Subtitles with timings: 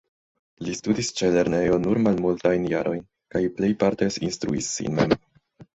[0.67, 3.07] Li studis ĉe lernejo nur malmultajn jarojn,
[3.37, 5.21] kaj plejparte instruis sin mem.